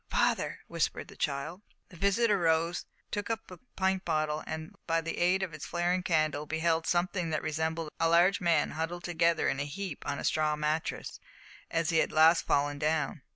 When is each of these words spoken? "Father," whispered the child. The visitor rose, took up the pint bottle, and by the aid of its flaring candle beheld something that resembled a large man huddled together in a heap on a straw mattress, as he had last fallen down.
"Father," 0.09 0.61
whispered 0.65 1.09
the 1.09 1.15
child. 1.15 1.61
The 1.89 1.95
visitor 1.95 2.39
rose, 2.39 2.87
took 3.11 3.29
up 3.29 3.45
the 3.45 3.59
pint 3.75 4.03
bottle, 4.03 4.43
and 4.47 4.73
by 4.87 4.99
the 4.99 5.19
aid 5.19 5.43
of 5.43 5.53
its 5.53 5.67
flaring 5.67 6.01
candle 6.01 6.47
beheld 6.47 6.87
something 6.87 7.29
that 7.29 7.43
resembled 7.43 7.91
a 7.99 8.09
large 8.09 8.41
man 8.41 8.71
huddled 8.71 9.03
together 9.03 9.47
in 9.47 9.59
a 9.59 9.65
heap 9.65 10.03
on 10.07 10.17
a 10.17 10.23
straw 10.23 10.55
mattress, 10.55 11.19
as 11.69 11.89
he 11.91 11.97
had 11.99 12.11
last 12.11 12.47
fallen 12.47 12.79
down. 12.79 13.21